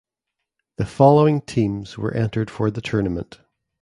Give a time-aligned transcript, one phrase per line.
[0.77, 3.39] The following teams were entered for the tournament.